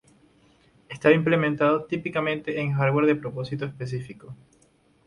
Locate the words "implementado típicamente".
1.13-2.59